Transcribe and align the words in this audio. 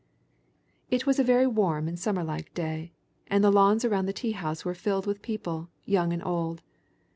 It 0.89 1.05
was 1.05 1.19
a 1.19 1.23
very 1.23 1.45
warm 1.45 1.87
and 1.87 1.99
summer 1.99 2.23
like 2.23 2.55
day, 2.55 2.91
and 3.27 3.43
the 3.43 3.51
lawns 3.51 3.85
around 3.85 4.07
the 4.07 4.13
tea 4.13 4.31
house 4.31 4.65
were 4.65 4.73
filled 4.73 5.05
with 5.05 5.21
people, 5.21 5.69
young 5.85 6.11
and 6.11 6.25
old. 6.25 6.63